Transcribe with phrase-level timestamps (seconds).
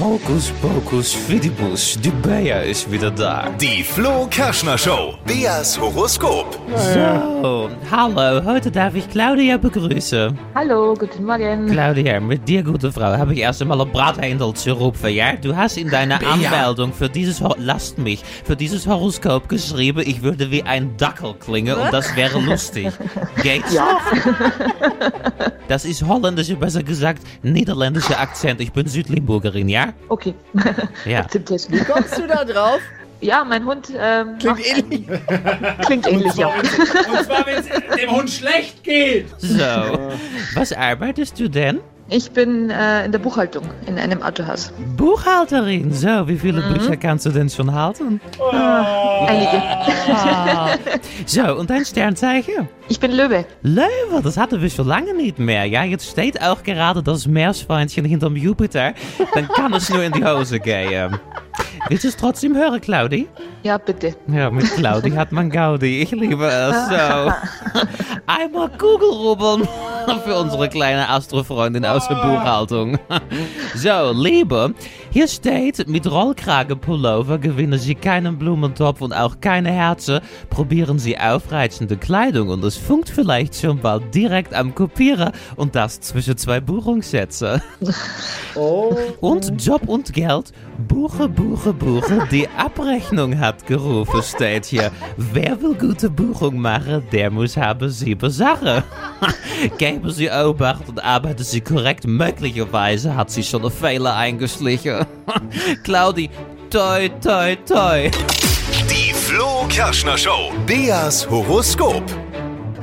[0.00, 3.50] Hokus Pokus Fidibus, die Bea ist wieder da.
[3.60, 5.14] Die Flo Kerschner Show.
[5.24, 6.58] Beas Horoskop.
[6.74, 10.36] So, hallo, heute darf ich Claudia begrüßen.
[10.56, 11.68] Hallo, guten Morgen.
[11.68, 15.36] Claudia, mit dir, gute Frau, habe ich erst einmal ein Brathändel zu rufen, ja?
[15.36, 20.22] Du hast in deiner Anmeldung für dieses, Ho lasst mich, für dieses Horoskop geschrieben, ich
[20.24, 22.88] würde wie ein Dackel klingen und das wäre lustig.
[23.42, 23.98] Geht's Ja.
[25.68, 28.60] Das ist holländische, besser gesagt, niederländische Akzent.
[28.60, 29.92] Ich bin Südlimburgerin, ja?
[30.08, 30.34] Okay.
[31.04, 31.20] Ja.
[31.20, 32.80] Akzeptierst Wie kommst du da drauf?
[33.20, 35.10] Ja, mein Hund ähm, Klingt ähnlich.
[35.10, 36.48] Ein, klingt ähnlich, ja.
[36.48, 37.66] Und zwar, wenn es
[38.00, 39.26] dem Hund schlecht geht.
[39.38, 39.58] So,
[40.54, 41.80] was arbeitest du denn?
[42.10, 44.72] Ich bin äh, in der Buchhaltung in einem Autohaus.
[44.96, 48.18] Buchhalterin, so, wie viele Bücher kannst du denn schon halten?
[49.26, 49.62] Einige.
[50.10, 50.70] Ah.
[51.26, 52.66] So, und dein Sternzeichen?
[52.88, 53.44] Ich bin Löwe.
[53.62, 55.66] Löwe, das hatten wir schon lange nicht mehr.
[55.66, 58.94] Ja, jetzt steht auch gerade das Meerschweinchen hinterm Jupiter.
[59.34, 61.18] Dann kann es nur in die Hose gehen.
[61.88, 63.28] Willst du es trotzdem hören, Claudi?
[63.62, 64.14] Ja, bitte.
[64.28, 66.00] Ja, mit Claudi hat man Gaudi.
[66.00, 67.32] Ich liebe es so.
[68.26, 69.68] Einmal Kugelrubbeln
[70.24, 72.98] für unsere kleine Astrofreundin aus der Buchhaltung.
[73.74, 74.74] So, Liebe,
[75.10, 80.20] hier steht, mit Rollkragenpullover gewinnen Sie keinen Blumentopf und auch keine Herzen.
[80.50, 86.00] Probieren Sie aufreizende Kleidung und es funkt vielleicht schon bald direkt am Kopieren und das
[86.00, 87.62] zwischen zwei Buchungssätze.
[89.20, 90.52] Und Job und Geld.
[90.86, 92.28] Buche, buche, buche.
[92.30, 94.92] Die Abrechnung hat gerufen, steht hier.
[95.16, 98.84] Wer will gute Buchung machen, der muss haben sieben Sachen.
[99.98, 102.06] Geben Sie Obacht und arbeiten Sie korrekt.
[102.06, 105.04] Möglicherweise hat sie schon einen Fehler eingeschlichen.
[105.82, 106.30] Claudi,
[106.70, 108.08] toi, toi, toi.
[108.88, 110.52] Die Flo Kerschner Show.
[110.68, 112.04] Beas Horoskop.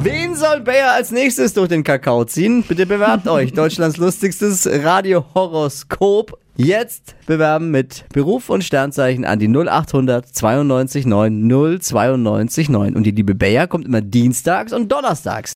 [0.00, 2.62] Wen soll Bayer als nächstes durch den Kakao ziehen?
[2.62, 3.54] Bitte bewerbt euch.
[3.54, 6.38] Deutschlands lustigstes Radiohoroskop.
[6.60, 11.48] Jetzt bewerben mit Beruf und Sternzeichen an die 0800 92 9
[11.80, 12.96] 092 9.
[12.96, 15.46] Und die liebe Bayer kommt immer dienstags und donnerstags.